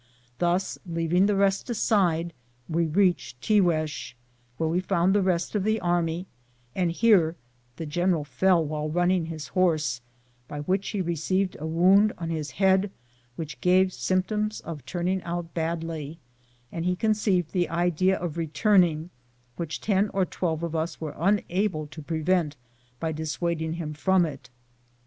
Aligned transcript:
Thus, 0.39 0.79
leaving 0.83 1.27
the 1.27 1.35
rest 1.35 1.69
aside, 1.69 2.33
we 2.67 2.87
reached 2.87 3.39
Tiguez, 3.39 4.15
where 4.57 4.67
we 4.67 4.79
found 4.79 5.13
the 5.13 5.21
rest 5.21 5.53
of 5.53 5.63
the 5.63 5.79
army, 5.79 6.25
and 6.73 6.89
here 6.91 7.35
the 7.75 7.85
general 7.85 8.23
fell 8.23 8.65
while 8.65 8.89
running 8.89 9.27
his 9.27 9.49
horse, 9.49 10.01
by 10.47 10.61
which 10.61 10.89
he 10.89 11.01
received 11.01 11.55
a 11.59 11.67
wound 11.67 12.13
on 12.17 12.31
his 12.31 12.49
head 12.49 12.89
which 13.35 13.61
gave 13.61 13.93
symptoms 13.93 14.59
of 14.61 14.83
turning 14.87 15.21
out 15.21 15.53
badly, 15.53 16.17
and 16.71 16.83
he 16.83 16.95
conceived 16.95 17.51
the 17.51 17.69
idea 17.69 18.17
of 18.17 18.37
returning, 18.39 19.11
which 19.55 19.79
ten 19.79 20.09
or 20.15 20.25
twelve 20.25 20.63
of 20.63 20.75
us 20.75 20.99
were 20.99 21.13
unable 21.15 21.85
to 21.85 22.01
prevent 22.01 22.55
by 22.99 23.11
dissuading 23.11 23.73
him 23.73 23.93
from 23.93 24.25
it. 24.25 24.49